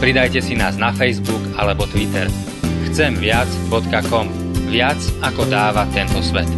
[0.00, 2.24] Pridajte si nás na Facebook alebo Twitter.
[2.88, 4.26] Chcemviac.com
[4.72, 6.48] Viac ako dáva tento svet.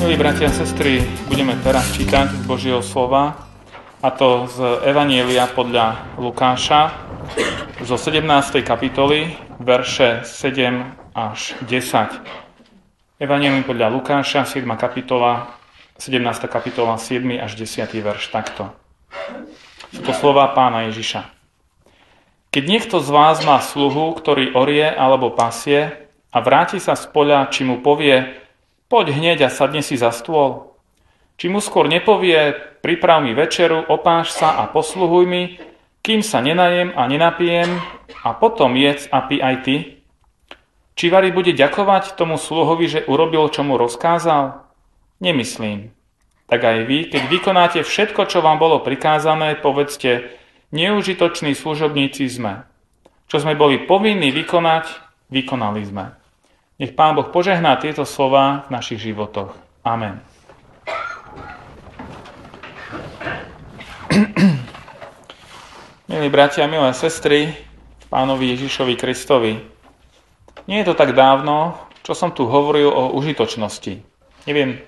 [0.00, 3.36] Milí bratia a sestry, budeme teraz čítať z Božieho slova,
[4.00, 6.88] a to z Evanielia podľa Lukáša,
[7.84, 8.64] zo 17.
[8.64, 13.20] kapitoly, verše 7 až 10.
[13.20, 14.64] Evanielium podľa Lukáša, 7.
[14.80, 15.52] kapitola,
[16.00, 16.16] 17.
[16.48, 17.28] kapitola, 7.
[17.44, 17.92] až 10.
[17.92, 18.72] verš takto.
[19.90, 21.26] To slova pána Ježiša.
[22.50, 27.50] Keď niekto z vás má sluhu, ktorý orie alebo pasie a vráti sa z poľa,
[27.50, 28.40] či mu povie,
[28.90, 30.74] Poď hneď a sadne si za stôl.
[31.38, 35.62] Či mu skôr nepovie, priprav mi večeru, opáš sa a posluhuj mi,
[36.02, 37.70] kým sa nenajem a nenapijem
[38.26, 39.76] a potom jedz a pi aj ty?
[40.98, 44.58] Či Vary bude ďakovať tomu sluhovi, že urobil, čo mu rozkázal?
[45.22, 45.94] Nemyslím.
[46.50, 50.34] Tak aj vy, keď vykonáte všetko, čo vám bolo prikázané, povedzte,
[50.74, 52.66] neužitoční služobníci sme.
[53.30, 54.90] Čo sme boli povinní vykonať,
[55.30, 56.10] vykonali sme.
[56.82, 59.54] Nech Pán Boh požehná tieto slova v našich životoch.
[59.86, 60.18] Amen.
[66.10, 67.54] Milí bratia milé sestry,
[68.10, 69.62] pánovi Ježišovi Kristovi.
[70.66, 74.02] Nie je to tak dávno, čo som tu hovoril o užitočnosti.
[74.50, 74.82] Neviem,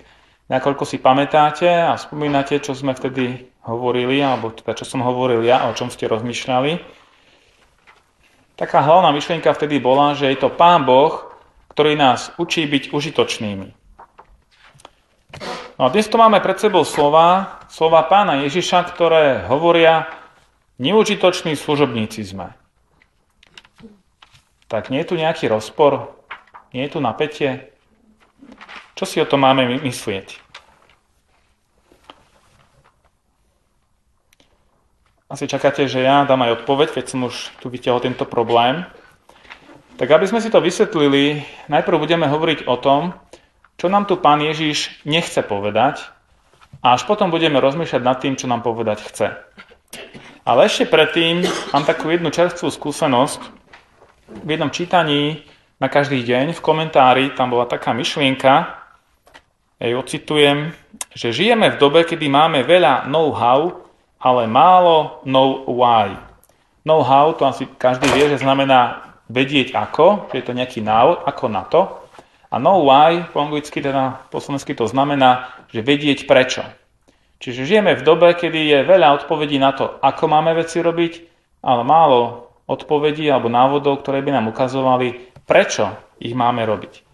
[0.50, 5.70] nakoľko si pamätáte a spomínate, čo sme vtedy hovorili, alebo teda čo som hovoril ja,
[5.70, 6.82] o čom ste rozmýšľali.
[8.58, 11.32] Taká hlavná myšlienka vtedy bola, že je to Pán Boh,
[11.72, 13.69] ktorý nás učí byť užitočnými.
[15.81, 20.04] No a dnes tu máme pred sebou slova, slova pána Ježiša, ktoré hovoria,
[20.76, 22.52] neužitoční služobníci sme.
[24.69, 26.12] Tak nie je tu nejaký rozpor,
[26.76, 27.72] nie je tu napätie.
[29.02, 30.38] Čo si o tom máme myslieť?
[35.26, 38.86] Asi čakáte, že ja dám aj odpoveď, keď som už tu vytiahol tento problém.
[39.98, 43.18] Tak aby sme si to vysvetlili, najprv budeme hovoriť o tom,
[43.74, 46.06] čo nám tu pán Ježiš nechce povedať
[46.78, 49.34] a až potom budeme rozmýšľať nad tým, čo nám povedať chce.
[50.46, 51.42] Ale ešte predtým
[51.74, 53.42] mám takú jednu čerstvú skúsenosť.
[54.30, 55.42] V jednom čítaní
[55.82, 58.81] na každý deň v komentári tam bola taká myšlienka,
[59.82, 60.70] ja ju ocitujem,
[61.10, 63.82] že žijeme v dobe, kedy máme veľa know-how,
[64.22, 66.15] ale málo know-why.
[66.87, 71.44] Know-how, to asi každý vie, že znamená vedieť ako, že je to nejaký návod, ako
[71.50, 71.98] na to.
[72.54, 76.62] A know why, po anglicky teda po slovensky to znamená, že vedieť prečo.
[77.43, 81.12] Čiže žijeme v dobe, kedy je veľa odpovedí na to, ako máme veci robiť,
[81.66, 85.91] ale málo odpovedí alebo návodov, ktoré by nám ukazovali, prečo
[86.22, 87.12] ich máme robiť.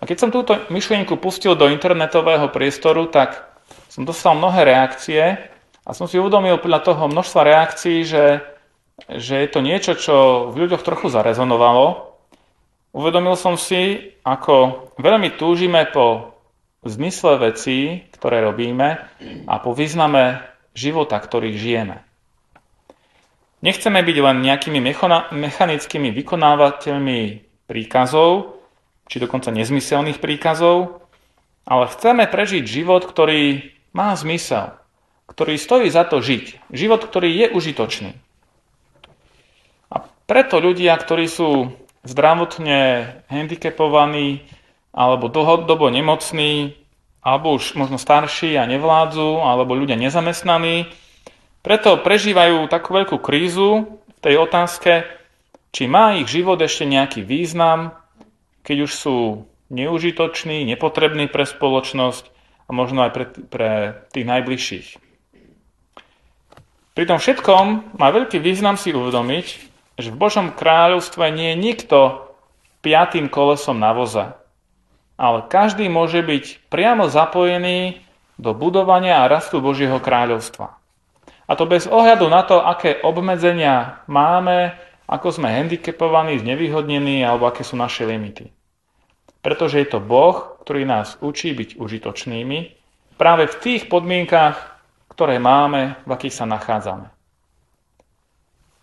[0.00, 3.44] A keď som túto myšlienku pustil do internetového priestoru, tak
[3.92, 5.36] som dostal mnohé reakcie
[5.84, 8.24] a som si uvedomil podľa toho množstva reakcií, že
[9.08, 10.16] že je to niečo, čo
[10.52, 12.12] v ľuďoch trochu zarezonovalo.
[12.90, 16.36] Uvedomil som si, ako veľmi túžime po
[16.82, 18.98] zmysle vecí, ktoré robíme
[19.46, 20.42] a po význame
[20.74, 22.02] života, ktorý žijeme.
[23.60, 24.80] Nechceme byť len nejakými
[25.32, 27.20] mechanickými vykonávateľmi
[27.68, 28.59] príkazov,
[29.10, 31.02] či dokonca nezmyselných príkazov,
[31.66, 34.70] ale chceme prežiť život, ktorý má zmysel,
[35.26, 36.70] ktorý stojí za to žiť.
[36.70, 38.10] Život, ktorý je užitočný.
[40.30, 41.74] Preto ľudia, ktorí sú
[42.06, 44.46] zdravotne handicapovaní
[44.94, 46.78] alebo dlhodobo nemocní,
[47.18, 50.86] alebo už možno starší a nevládzu, alebo ľudia nezamestnaní,
[51.60, 55.04] preto prežívajú takú veľkú krízu v tej otázke,
[55.74, 57.99] či má ich život ešte nejaký význam,
[58.70, 59.16] keď už sú
[59.74, 62.30] neužitoční, nepotrební pre spoločnosť
[62.66, 63.70] a možno aj pre, pre
[64.14, 64.88] tých najbližších.
[66.94, 69.46] Pri tom všetkom má veľký význam si uvedomiť,
[69.98, 71.98] že v Božom kráľovstve nie je nikto
[72.86, 74.38] piatým kolesom na voze.
[75.18, 78.06] Ale každý môže byť priamo zapojený
[78.38, 80.78] do budovania a rastu Božieho kráľovstva.
[81.50, 84.78] A to bez ohľadu na to, aké obmedzenia máme,
[85.10, 88.59] ako sme handicapovaní, znevýhodnení alebo aké sú naše limity.
[89.40, 92.58] Pretože je to Boh, ktorý nás učí byť užitočnými
[93.16, 94.80] práve v tých podmienkach,
[95.12, 97.08] ktoré máme, v akých sa nachádzame.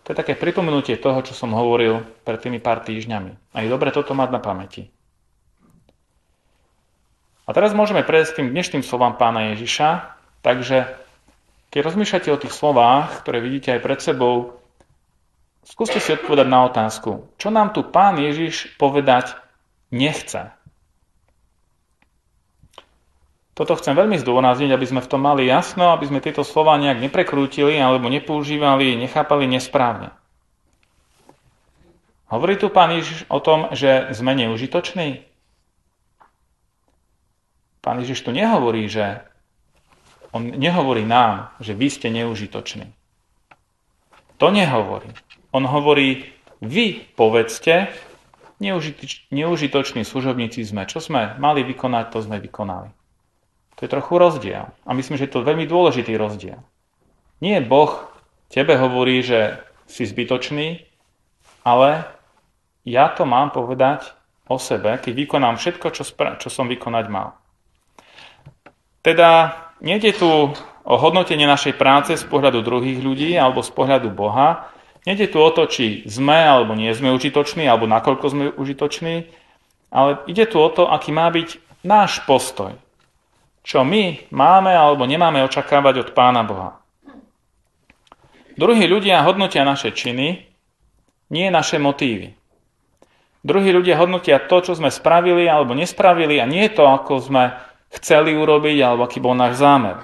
[0.05, 3.51] To je také pripomenutie toho, čo som hovoril pred tými pár týždňami.
[3.51, 4.87] A je dobre toto mať na pamäti.
[7.47, 10.15] A teraz môžeme prejsť tým dnešným slovám pána Ježiša.
[10.43, 10.95] Takže
[11.71, 14.59] keď rozmýšľate o tých slovách, ktoré vidíte aj pred sebou,
[15.67, 19.35] skúste si odpovedať na otázku, čo nám tu pán Ježiš povedať
[19.91, 20.51] nechce.
[23.57, 27.01] Toto chcem veľmi zdôrazniť, aby sme v tom mali jasno, aby sme tieto slova nejak
[27.01, 30.13] neprekrútili alebo nepoužívali, nechápali nesprávne.
[32.29, 35.25] Hovorí tu pán Ježiš o tom, že sme neužitoční?
[37.81, 39.25] Pán Ježiš tu nehovorí, že
[40.35, 42.93] on nehovorí nám, že vy ste neužitoční.
[44.37, 45.09] To nehovorí.
[45.49, 46.29] On hovorí,
[46.61, 47.89] vy povedzte,
[49.31, 50.89] neužitoční služobníci sme.
[50.89, 52.89] Čo sme mali vykonať, to sme vykonali.
[53.77, 54.65] To je trochu rozdiel.
[54.85, 56.57] A myslím, že je to veľmi dôležitý rozdiel.
[57.37, 58.09] Nie Boh
[58.49, 60.83] tebe hovorí, že si zbytočný,
[61.61, 62.09] ale
[62.87, 64.17] ja to mám povedať
[64.47, 67.35] o sebe, keď vykonám všetko, čo, spra- čo som vykonať mal.
[69.03, 70.27] Teda nejde tu
[70.87, 74.71] o hodnotenie našej práce z pohľadu druhých ľudí alebo z pohľadu Boha.
[75.07, 79.31] Nejde tu o to, či sme alebo nie sme užitoční, alebo nakoľko sme užitoční,
[79.87, 82.75] ale ide tu o to, aký má byť náš postoj
[83.67, 86.79] čo my máme alebo nemáme očakávať od Pána Boha.
[88.55, 90.47] Druhí ľudia hodnotia naše činy,
[91.27, 92.31] nie naše motívy.
[93.43, 97.59] Druhí ľudia hodnotia to, čo sme spravili alebo nespravili a nie to, ako sme
[97.99, 99.99] chceli urobiť alebo aký bol náš zámer.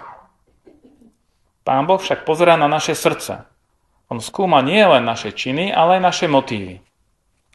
[1.64, 3.48] Pán Boh však pozerá na naše srdce.
[4.14, 6.78] On skúma nie len naše činy, ale aj naše motívy.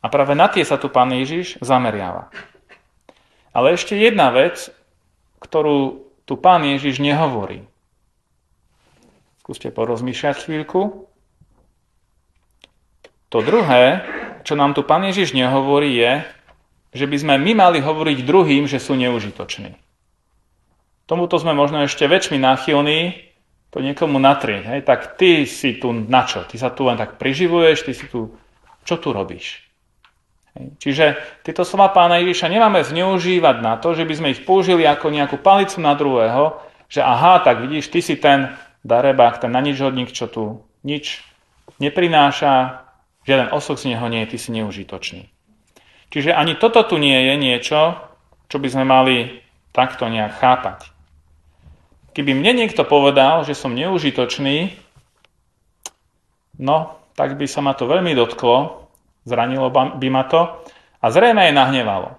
[0.02, 2.34] A práve na tie sa tu pán Ježiš zameriava.
[3.54, 4.66] Ale ešte jedna vec,
[5.38, 7.62] ktorú tu pán Ježiš nehovorí.
[9.38, 11.06] Skúste porozmýšľať chvíľku.
[13.30, 14.02] To druhé,
[14.42, 16.26] čo nám tu pán Ježiš nehovorí, je,
[16.90, 19.78] že by sme my mali hovoriť druhým, že sú neužitoční.
[21.06, 23.27] Tomuto sme možno ešte väčšmi náchylní
[23.68, 24.64] to niekomu natrieť.
[24.64, 24.80] Hej?
[24.88, 26.44] Tak ty si tu na čo?
[26.48, 28.32] Ty sa tu len tak priživuješ, ty si tu...
[28.88, 29.68] Čo tu robíš?
[30.58, 35.12] Čiže tieto slova pána Ježiša nemáme zneužívať na to, že by sme ich použili ako
[35.14, 36.58] nejakú palicu na druhého,
[36.90, 41.22] že aha, tak vidíš, ty si ten darebák, ten na nič hodník, čo tu nič
[41.78, 42.82] neprináša,
[43.28, 45.30] žiaden osok z neho nie je, ty si neužitočný.
[46.08, 47.80] Čiže ani toto tu nie je niečo,
[48.48, 49.44] čo by sme mali
[49.76, 50.88] takto nejak chápať.
[52.18, 54.74] Keby mne niekto povedal, že som neužitočný,
[56.58, 58.90] no, tak by sa ma to veľmi dotklo,
[59.22, 60.50] zranilo by ma to
[60.98, 62.18] a zrejme aj nahnevalo.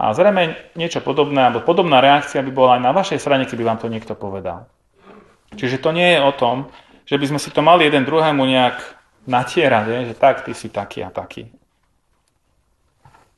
[0.00, 3.84] A zrejme niečo podobné, alebo podobná reakcia by bola aj na vašej strane, keby vám
[3.84, 4.64] to niekto povedal.
[5.60, 6.72] Čiže to nie je o tom,
[7.04, 8.80] že by sme si to mali jeden druhému nejak
[9.28, 11.52] natierať, že tak, ty si taký a taký.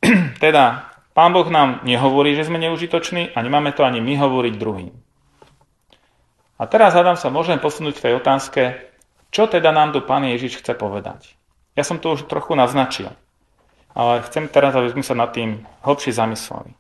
[0.38, 0.86] teda,
[1.18, 5.01] Pán Boh nám nehovorí, že sme neužitoční a nemáme to ani my hovoriť druhým.
[6.62, 8.62] A teraz, hádam sa, môžem posunúť v tej otázke,
[9.34, 11.34] čo teda nám tu Pán Ježiš chce povedať.
[11.74, 13.10] Ja som to už trochu naznačil,
[13.98, 16.70] ale chcem teraz, aby sme sa nad tým hlbšie zamysleli.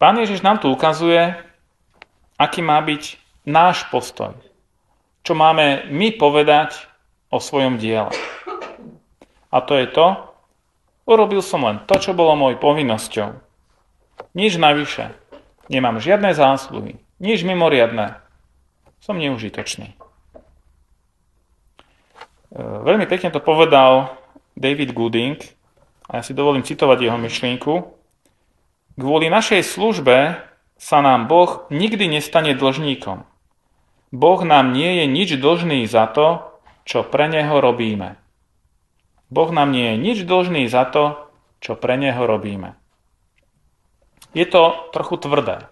[0.00, 1.36] Pán Ježiš nám tu ukazuje,
[2.40, 4.32] aký má byť náš postoj.
[5.28, 6.88] Čo máme my povedať
[7.28, 8.08] o svojom diele.
[9.52, 10.24] A to je to,
[11.04, 13.36] urobil som len to, čo bolo môj povinnosťou.
[14.32, 15.12] Nič navyše.
[15.68, 16.96] Nemám žiadne zásluhy.
[17.20, 18.27] Nič mimoriadné.
[18.98, 19.94] Som neužitočný.
[19.94, 19.96] E,
[22.58, 24.18] veľmi pekne to povedal
[24.58, 25.38] David Gooding,
[26.08, 27.72] a ja si dovolím citovať jeho myšlienku.
[28.96, 30.40] Kvôli našej službe
[30.80, 33.28] sa nám Boh nikdy nestane dlžníkom.
[34.08, 36.48] Boh nám nie je nič dlžný za to,
[36.88, 38.16] čo pre Neho robíme.
[39.28, 41.28] Boh nám nie je nič dlžný za to,
[41.60, 42.72] čo pre Neho robíme.
[44.32, 45.68] Je to trochu tvrdé.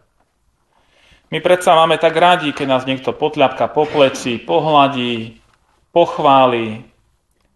[1.26, 5.42] My predsa máme tak rádi, keď nás niekto potľapka po pleci, pohľadí,
[5.90, 6.86] pochváli,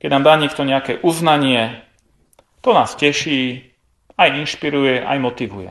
[0.03, 1.87] keď nám dá niekto nejaké uznanie,
[2.67, 3.71] to nás teší,
[4.19, 5.71] aj inšpiruje, aj motivuje.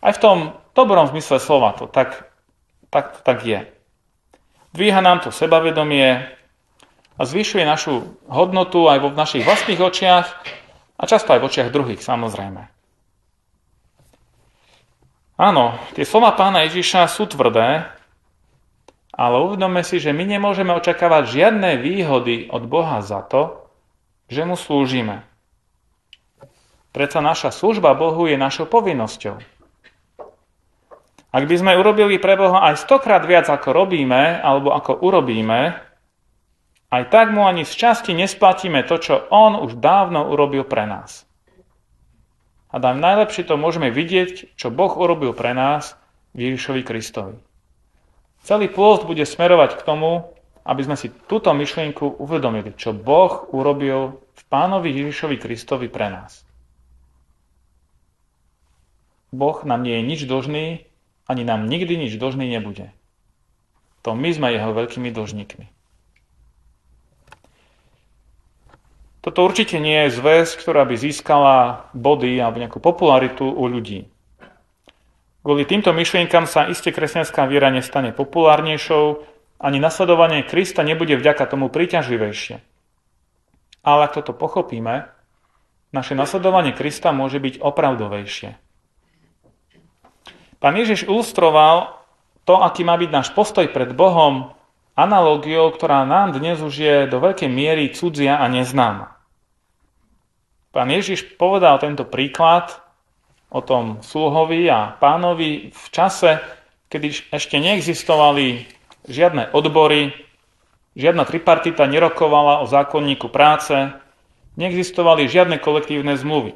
[0.00, 0.36] Aj v tom
[0.72, 2.30] dobrom zmysle slova to tak,
[2.88, 3.68] tak, tak je.
[4.72, 6.24] Dvíha nám to sebavedomie
[7.16, 10.26] a zvyšuje našu hodnotu aj vo našich vlastných očiach
[10.96, 12.75] a často aj v očiach druhých, samozrejme.
[15.36, 17.84] Áno, tie slova pána Ježiša sú tvrdé,
[19.12, 23.68] ale uvedome si, že my nemôžeme očakávať žiadne výhody od Boha za to,
[24.32, 25.28] že mu slúžime.
[26.96, 29.36] Preto naša služba Bohu je našou povinnosťou.
[31.36, 35.76] Ak by sme urobili pre Boha aj stokrát viac, ako robíme, alebo ako urobíme,
[36.88, 41.25] aj tak mu ani z časti nesplatíme to, čo on už dávno urobil pre nás.
[42.70, 45.94] A nám najlepšie to môžeme vidieť, čo Boh urobil pre nás
[46.34, 47.38] v Ježišovi Kristovi.
[48.42, 50.30] Celý pôst bude smerovať k tomu,
[50.66, 56.42] aby sme si túto myšlienku uvedomili, čo Boh urobil v pánovi Ježišovi Kristovi pre nás.
[59.30, 60.86] Boh nám nie je nič dlžný,
[61.26, 62.90] ani nám nikdy nič dlžný nebude.
[64.06, 65.75] To my sme jeho veľkými dlžníkmi.
[69.26, 74.06] Toto určite nie je zväz, ktorá by získala body alebo nejakú popularitu u ľudí.
[75.42, 79.26] Kvôli týmto myšlienkam sa iste kresťanská viera nestane populárnejšou,
[79.58, 82.62] ani nasledovanie Krista nebude vďaka tomu príťažlivejšie.
[83.82, 85.10] Ale ak toto pochopíme,
[85.90, 88.54] naše nasledovanie Krista môže byť opravdovejšie.
[90.62, 91.98] Pán Ježiš ilustroval
[92.46, 94.54] to, aký má byť náš postoj pred Bohom,
[94.94, 99.15] analogiou, ktorá nám dnes už je do veľkej miery cudzia a neznáma.
[100.76, 102.68] Pán Ježiš povedal tento príklad
[103.48, 106.36] o tom sluhovi a pánovi v čase,
[106.92, 108.68] kedy ešte neexistovali
[109.08, 110.12] žiadne odbory,
[110.92, 113.72] žiadna tripartita nerokovala o zákonníku práce,
[114.60, 116.52] neexistovali žiadne kolektívne zmluvy.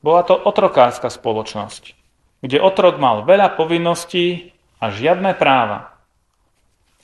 [0.00, 1.92] Bola to otrokárska spoločnosť,
[2.40, 6.00] kde otrok mal veľa povinností a žiadne práva.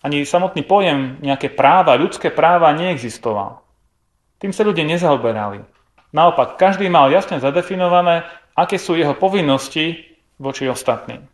[0.00, 3.65] Ani samotný pojem nejaké práva, ľudské práva neexistoval.
[4.36, 5.64] Tým sa ľudia nezaoberali.
[6.12, 8.24] Naopak, každý mal jasne zadefinované,
[8.56, 11.24] aké sú jeho povinnosti voči ostatným.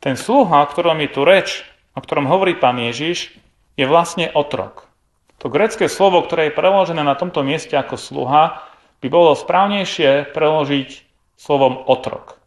[0.00, 3.32] Ten sluha, o ktorom je tu reč, o ktorom hovorí pán Ježiš,
[3.76, 4.86] je vlastne otrok.
[5.40, 8.64] To grecké slovo, ktoré je preložené na tomto mieste ako sluha,
[9.04, 10.88] by bolo správnejšie preložiť
[11.36, 12.40] slovom otrok.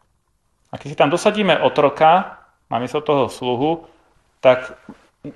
[0.70, 3.86] A keď si tam dosadíme otroka, namiesto toho sluhu,
[4.42, 4.78] tak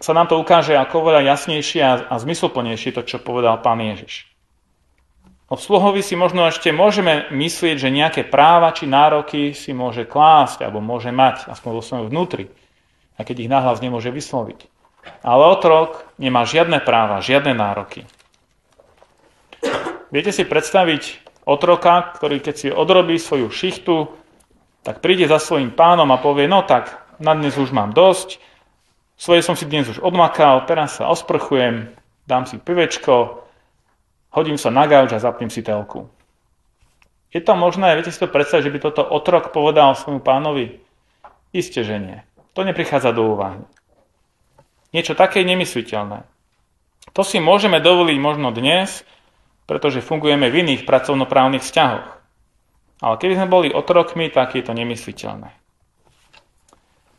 [0.01, 4.29] sa nám to ukáže ako oveľa jasnejšie a, a zmysluplnejšie to, čo povedal pán Ježiš.
[5.53, 10.65] O sluhovi si možno ešte môžeme myslieť, že nejaké práva či nároky si môže klásť
[10.65, 12.49] alebo môže mať, aspoň vo svojom vnútri,
[13.15, 14.67] a keď ich nahlas nemôže vysloviť.
[15.21, 18.09] Ale otrok nemá žiadne práva, žiadne nároky.
[20.09, 24.09] Viete si predstaviť otroka, ktorý keď si odrobí svoju šichtu,
[24.81, 28.41] tak príde za svojim pánom a povie, no tak, na dnes už mám dosť,
[29.15, 31.95] svoje som si dnes už odmakal, teraz sa osprchujem,
[32.27, 33.45] dám si pivečko,
[34.35, 36.11] hodím sa na gauč a zapnem si telku.
[37.35, 40.79] Je to možné, viete si to predstaviť, že by toto otrok povedal svojmu pánovi?
[41.51, 42.19] Isté, že nie.
[42.55, 43.59] To neprichádza do úvahy.
[44.95, 46.23] Niečo také je nemysliteľné.
[47.11, 49.03] To si môžeme dovoliť možno dnes,
[49.67, 52.09] pretože fungujeme v iných pracovnoprávnych vzťahoch.
[53.03, 55.51] Ale keby sme boli otrokmi, tak je to nemysliteľné.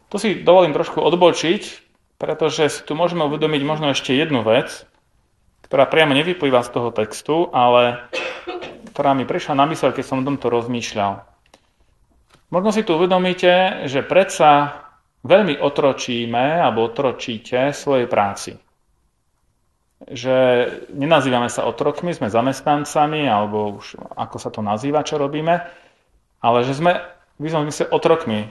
[0.08, 1.85] To si dovolím trošku odbočiť,
[2.16, 4.88] pretože si tu môžeme uvedomiť možno ešte jednu vec,
[5.66, 8.06] ktorá priamo nevyplýva z toho textu, ale
[8.94, 11.26] ktorá mi prišla na mysel, keď som o tomto rozmýšľal.
[12.54, 14.86] Možno si tu uvedomíte, že predsa
[15.26, 18.56] veľmi otročíme alebo otročíte svojej práci.
[20.06, 20.36] Že
[20.94, 25.66] nenazývame sa otrokmi, sme zamestnancami, alebo už ako sa to nazýva, čo robíme,
[26.40, 27.02] ale že sme
[27.42, 28.48] v sme otrokmi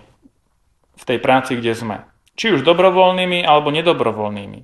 [0.95, 1.97] v tej práci, kde sme.
[2.35, 4.61] Či už dobrovoľnými alebo nedobrovoľnými.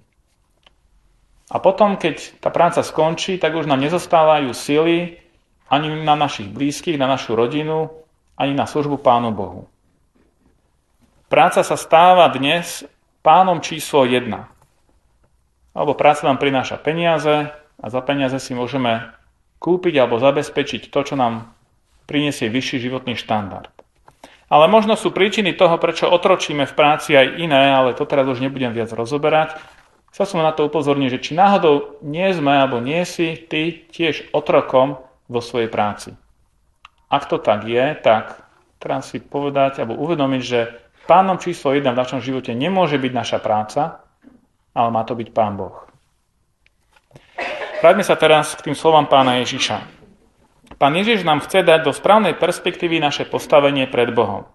[1.50, 5.18] A potom, keď tá práca skončí, tak už nám nezostávajú sily
[5.70, 7.90] ani na našich blízkych, na našu rodinu,
[8.38, 9.66] ani na službu Pánu Bohu.
[11.30, 12.82] Práca sa stáva dnes
[13.22, 14.30] pánom číslo 1.
[15.70, 19.14] Alebo práca nám prináša peniaze a za peniaze si môžeme
[19.62, 21.54] kúpiť alebo zabezpečiť to, čo nám
[22.10, 23.70] prinesie vyšší životný štandard.
[24.50, 28.42] Ale možno sú príčiny toho, prečo otročíme v práci aj iné, ale to teraz už
[28.42, 29.54] nebudem viac rozoberať.
[30.10, 34.34] Chcel som na to upozorniť, že či náhodou nie sme alebo nie si ty tiež
[34.34, 34.98] otrokom
[35.30, 36.18] vo svojej práci.
[37.06, 38.42] Ak to tak je, tak
[38.82, 40.74] treba si povedať alebo uvedomiť, že
[41.06, 44.02] pánom číslo 1 v našom živote nemôže byť naša práca,
[44.74, 45.86] ale má to byť Pán Boh.
[47.80, 49.99] Vráťme sa teraz k tým slovám pána Ježiša.
[50.80, 54.48] Pán Ježiš nám chce dať do správnej perspektívy naše postavenie pred Bohom.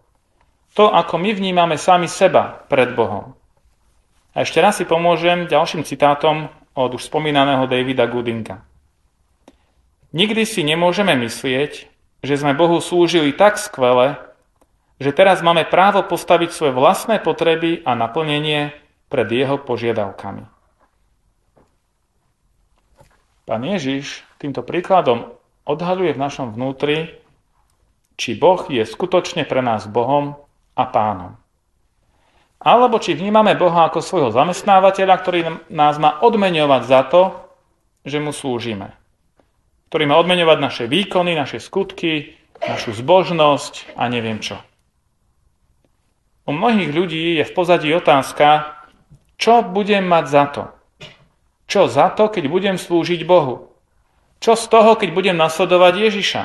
[0.73, 3.37] To, ako my vnímame sami seba pred Bohom.
[4.33, 8.65] A ešte raz si pomôžem ďalším citátom od už spomínaného Davida Goodinga.
[10.17, 11.93] Nikdy si nemôžeme myslieť,
[12.25, 14.17] že sme Bohu slúžili tak skvele,
[14.97, 18.73] že teraz máme právo postaviť svoje vlastné potreby a naplnenie
[19.13, 20.49] pred jeho požiadavkami.
[23.45, 27.17] Pán Ježiš týmto príkladom odhaľuje v našom vnútri,
[28.15, 30.39] či Boh je skutočne pre nás Bohom
[30.77, 31.35] a Pánom.
[32.65, 37.21] alebo či vnímame Boha ako svojho zamestnávateľa, ktorý nás má odmeňovať za to,
[38.01, 38.89] že mu slúžime.
[39.93, 42.33] Ktorý má odmeňovať naše výkony, naše skutky,
[42.65, 44.57] našu zbožnosť a neviem čo.
[46.49, 48.73] U mnohých ľudí je v pozadí otázka,
[49.37, 50.63] čo budem mať za to?
[51.69, 53.74] Čo za to, keď budem slúžiť Bohu?
[54.39, 56.43] Čo z toho, keď budem nasledovať Ježiša?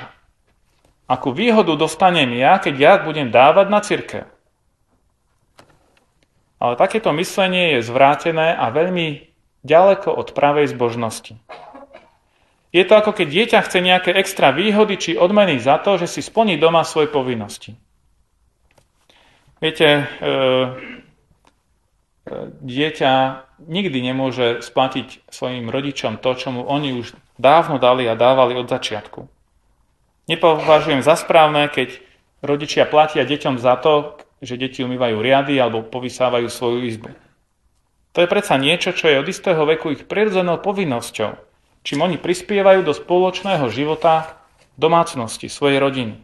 [1.11, 4.26] Akú výhodu dostanem ja, keď ja budem dávať na cirkev?
[6.61, 9.26] Ale takéto myslenie je zvrátené a veľmi
[9.64, 11.35] ďaleko od pravej zbožnosti.
[12.70, 16.20] Je to ako keď dieťa chce nejaké extra výhody či odmeny za to, že si
[16.23, 17.75] splní doma svoje povinnosti.
[19.59, 20.37] Viete, e, e,
[22.62, 23.12] dieťa
[23.66, 28.68] nikdy nemôže splatiť svojim rodičom to, čo mu oni už dávno dali a dávali od
[28.68, 29.25] začiatku.
[30.28, 31.99] Nepovažujem za správne, keď
[32.44, 37.11] rodičia platia deťom za to, že deti umývajú riady alebo povysávajú svoju izbu.
[38.12, 41.35] To je predsa niečo, čo je od istého veku ich prirodzenou povinnosťou,
[41.82, 44.37] čím oni prispievajú do spoločného života
[44.80, 46.14] domácnosti, svojej rodiny.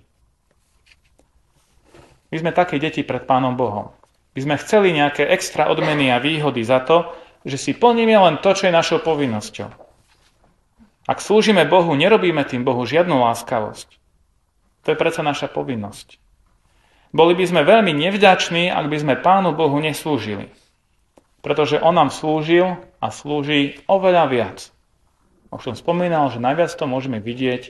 [2.33, 3.95] My sme také deti pred Pánom Bohom.
[4.35, 7.07] My sme chceli nejaké extra odmeny a výhody za to,
[7.47, 9.86] že si plníme len to, čo je našou povinnosťou.
[11.07, 13.89] Ak slúžime Bohu, nerobíme tým Bohu žiadnu láskavosť.
[14.83, 16.19] To je predsa naša povinnosť.
[17.15, 20.51] Boli by sme veľmi nevďační, ak by sme Pánu Bohu neslúžili.
[21.47, 24.59] Pretože On nám slúžil a slúži oveľa viac.
[25.55, 27.63] Už som spomínal, že najviac to môžeme vidieť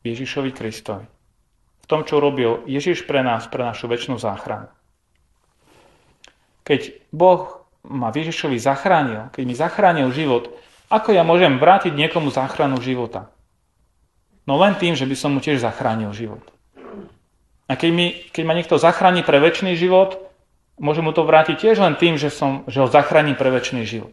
[0.00, 1.08] v Ježišovi Kristovi.
[1.82, 4.68] V tom, čo robil Ježiš pre nás, pre našu väčšinu záchranu.
[6.62, 10.54] Keď Boh ma Ježišovi zachránil, keď mi zachránil život,
[10.92, 13.32] ako ja môžem vrátiť niekomu záchranu života?
[14.44, 16.44] No len tým, že by som mu tiež zachránil život.
[17.70, 18.06] A keď, mi,
[18.36, 20.20] keď ma niekto zachráni pre väčší život,
[20.76, 24.12] môžem mu to vrátiť tiež len tým, že, som, že ho zachránim pre väčší život.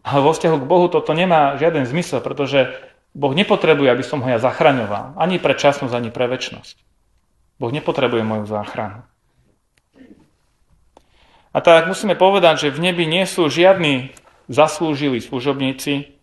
[0.00, 2.72] Ale vo vzťahu k Bohu toto nemá žiaden zmysel, pretože
[3.12, 5.20] Boh nepotrebuje, aby som ho ja zachraňoval.
[5.20, 6.80] Ani pre časnosť, ani pre väčnosť.
[7.60, 9.04] Boh nepotrebuje moju záchranu.
[11.52, 14.16] A tak musíme povedať, že v nebi nie sú žiadni
[14.50, 16.18] zaslúžili služobníci.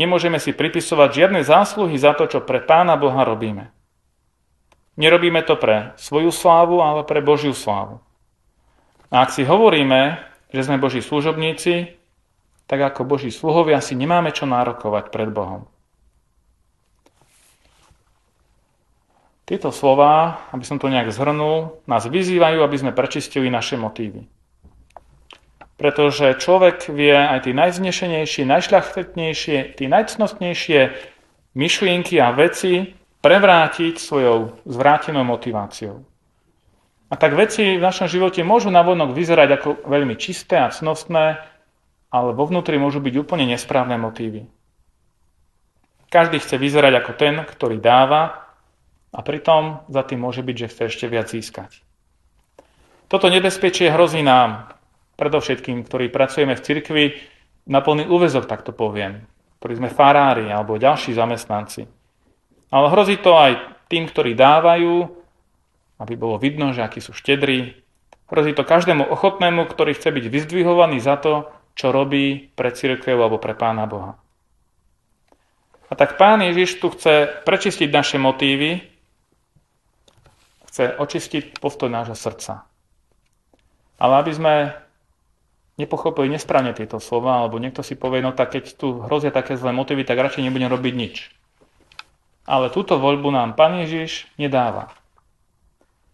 [0.00, 3.72] Nemôžeme si pripisovať žiadne zásluhy za to, čo pre Pána Boha robíme.
[5.00, 8.00] Nerobíme to pre svoju slávu, ale pre Božiu slávu.
[9.08, 10.20] A ak si hovoríme,
[10.52, 11.96] že sme Boží služobníci,
[12.70, 15.66] tak ako Boží sluhovia si nemáme čo nárokovať pred Bohom.
[19.50, 24.22] Tieto slova, aby som to nejak zhrnul, nás vyzývajú, aby sme prečistili naše motívy.
[25.80, 30.80] Pretože človek vie aj tie najznešenejšie, najšľachetnejšie, tie najcnostnejšie
[31.56, 32.92] myšlienky a veci
[33.24, 36.04] prevrátiť svojou zvrátenou motiváciou.
[37.08, 41.40] A tak veci v našom živote môžu navonok vyzerať ako veľmi čisté a cnostné,
[42.12, 44.44] ale vo vnútri môžu byť úplne nesprávne motívy.
[46.12, 48.52] Každý chce vyzerať ako ten, ktorý dáva
[49.16, 51.82] a pritom za tým môže byť, že chce ešte viac získať.
[53.10, 54.70] Toto nebezpečie hrozí nám,
[55.20, 57.04] predovšetkým, ktorí pracujeme v cirkvi,
[57.68, 59.28] na plný úvezok, tak to poviem,
[59.60, 61.84] ktorí sme farári alebo ďalší zamestnanci.
[62.72, 63.60] Ale hrozí to aj
[63.92, 65.06] tým, ktorí dávajú,
[66.00, 67.76] aby bolo vidno, že akí sú štedrí.
[68.30, 73.42] Hrozí to každému ochotnému, ktorý chce byť vyzdvihovaný za to, čo robí pre církev alebo
[73.42, 74.18] pre Pána Boha.
[75.90, 78.78] A tak Pán Ježiš tu chce prečistiť naše motívy,
[80.70, 82.62] chce očistiť postoj nášho srdca.
[83.98, 84.54] Ale aby sme
[85.80, 89.72] nepochopili nesprávne tieto slova, alebo niekto si povie, no tak keď tu hrozia také zlé
[89.72, 91.16] motívy, tak radšej nebudem robiť nič.
[92.44, 94.92] Ale túto voľbu nám Pán Ježiš nedáva.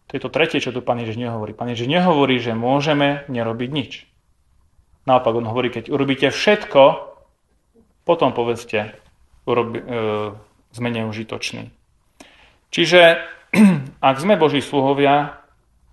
[0.06, 1.50] To je to tretie, čo tu Pán Ježiš nehovorí.
[1.50, 3.92] Pán Ježiš nehovorí, že môžeme nerobiť nič.
[5.06, 6.82] Naopak on hovorí, keď urobíte všetko,
[8.06, 8.94] potom povedzte,
[9.46, 9.84] urobi, e,
[10.74, 11.70] sme neužitoční.
[12.70, 13.22] Čiže
[14.10, 15.42] ak sme Boží sluhovia,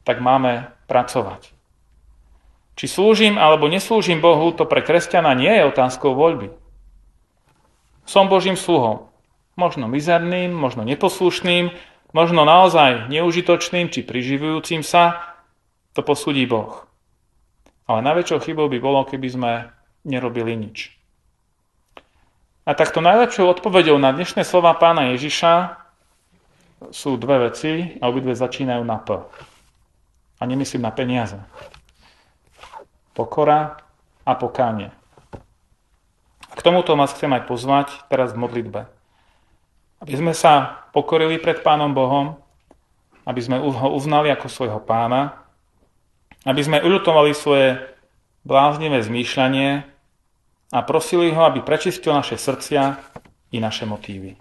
[0.03, 1.52] tak máme pracovať.
[2.73, 6.49] Či slúžim alebo neslúžim Bohu, to pre kresťana nie je otázkou voľby.
[8.03, 9.07] Som Božím sluhom.
[9.53, 11.69] Možno mizerným, možno neposlušným,
[12.11, 15.37] možno naozaj neužitočným či priživujúcim sa,
[15.93, 16.89] to posúdi Boh.
[17.85, 19.51] Ale najväčšou chybou by bolo, keby sme
[20.01, 20.97] nerobili nič.
[22.63, 25.83] A takto najlepšou odpovedou na dnešné slova pána Ježiša
[26.95, 29.19] sú dve veci a obidve začínajú na P.
[30.39, 31.37] A nemyslím na peniaze.
[33.13, 33.77] Pokora
[34.25, 34.89] a pokánie.
[36.53, 38.85] K tomuto vás chcem aj pozvať teraz v modlitbe.
[40.01, 42.37] Aby sme sa pokorili pred Pánom Bohom,
[43.25, 45.39] aby sme ho uznali ako svojho pána
[46.43, 47.79] Aby sme uľutovali svoje
[48.43, 49.87] bláznivé zmýšľanie
[50.75, 52.99] a prosili ho, aby prečistil naše srdcia
[53.55, 54.35] i naše motívy.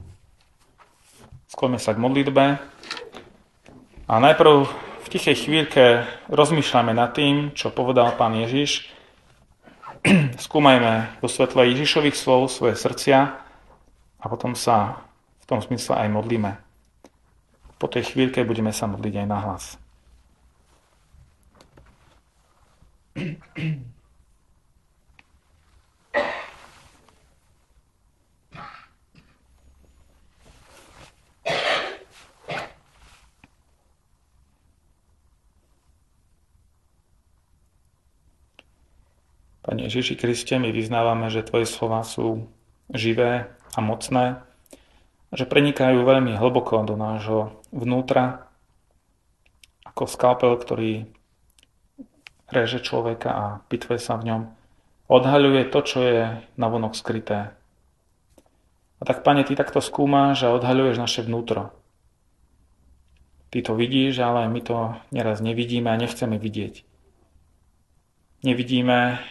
[1.46, 2.44] Skloňme sa k modlitbe
[4.08, 4.66] a najprv
[5.12, 8.88] tichej chvíľke rozmýšľame nad tým, čo povedal pán Ježiš.
[10.48, 13.36] Skúmajme vo svetle Ježišových slov svoje srdcia
[14.16, 15.04] a potom sa
[15.44, 16.56] v tom smysle aj modlíme.
[17.76, 19.76] Po tej chvíľke budeme sa modliť aj na hlas.
[39.62, 42.50] Pane Ježiši Kriste, my vyznávame, že Tvoje slova sú
[42.90, 44.42] živé a mocné,
[45.30, 48.50] že prenikajú veľmi hlboko do nášho vnútra,
[49.86, 51.06] ako skalpel, ktorý
[52.52, 54.42] reže človeka a pitve sa v ňom,
[55.08, 56.22] odhaľuje to, čo je
[56.58, 57.54] navonok skryté.
[58.98, 61.70] A tak, Pane, Ty takto skúmaš a odhaľuješ naše vnútro.
[63.52, 66.82] Ty to vidíš, ale my to neraz nevidíme a nechceme vidieť.
[68.42, 69.22] Nevidíme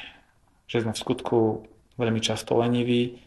[0.71, 1.67] že sme v skutku
[1.99, 3.19] veľmi často leniví,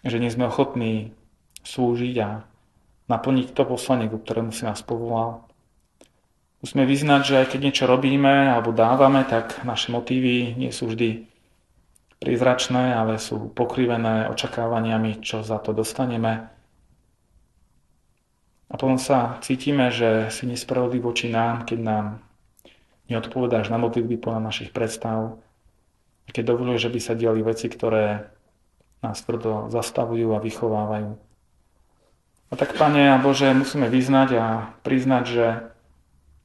[0.00, 1.12] že nie sme ochotní
[1.68, 2.48] slúžiť a
[3.12, 5.44] naplniť to poslanie, ku ktorému si nás povolal.
[6.64, 11.28] Musíme vyznať, že aj keď niečo robíme alebo dávame, tak naše motívy nie sú vždy
[12.16, 16.48] prízračné, ale sú pokrivené očakávaniami, čo za to dostaneme.
[18.72, 22.06] A potom sa cítime, že si nespravodlivý voči nám, keď nám
[23.10, 25.38] neodpovedáš na modlitby podľa našich predstav,
[26.30, 28.30] keď dovoluješ, že by sa diali veci, ktoré
[29.02, 31.10] nás tvrdo zastavujú a vychovávajú.
[32.52, 34.46] A tak, Pane a Bože, musíme vyznať a
[34.84, 35.46] priznať, že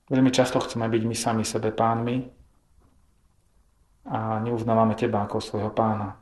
[0.08, 2.26] veľmi často chceme byť my sami sebe pánmi
[4.08, 6.16] a neuznávame Teba ako svojho pána.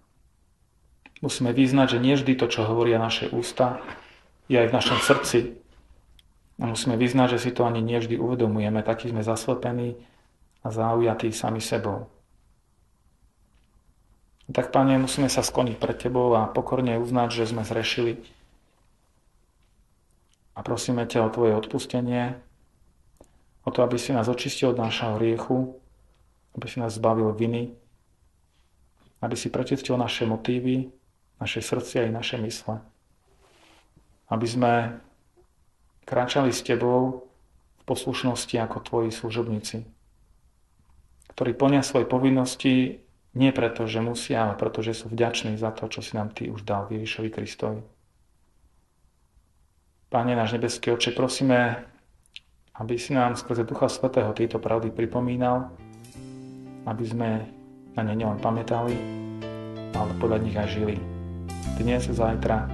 [1.22, 3.80] Musíme vyznať, že nie vždy to, čo hovoria naše ústa,
[4.50, 5.40] je aj v našom srdci.
[6.60, 9.96] A musíme vyznať, že si to ani nevždy uvedomujeme, takí sme zaslepení
[10.66, 12.10] a zaujatí sami sebou.
[14.50, 18.22] Tak, Pane, musíme sa skloniť pred Tebou a pokorne uznať, že sme zrešili.
[20.58, 22.38] A prosíme ťa o Tvoje odpustenie,
[23.66, 25.78] o to, aby si nás očistil od nášho hriechu,
[26.54, 27.74] aby si nás zbavil viny,
[29.22, 30.94] aby si prečistil naše motívy,
[31.42, 32.86] naše srdcia i naše mysle.
[34.30, 34.74] Aby sme
[36.06, 37.26] kráčali s Tebou
[37.82, 39.95] v poslušnosti ako Tvoji služobníci,
[41.36, 43.04] ktorí plnia svoje povinnosti
[43.36, 46.56] nie preto, že musia, ale preto, že sú vďační za to, čo si nám Ty
[46.56, 47.84] už dal Ježišovi Kristovi.
[50.08, 51.84] Pane náš nebeský oče, prosíme,
[52.80, 55.76] aby si nám skrze Ducha Svetého tieto pravdy pripomínal,
[56.88, 57.30] aby sme
[58.00, 58.96] na ne nielen pamätali,
[59.92, 60.96] ale podľa nich aj žili.
[61.76, 62.72] Dnes, zajtra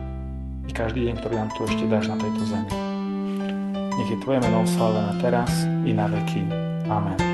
[0.70, 2.70] i každý deň, ktorý nám tu ešte dáš na tejto zemi.
[3.98, 5.50] Nech je Tvoje meno oslavené teraz
[5.86, 6.46] i na veky.
[6.86, 7.31] Amen.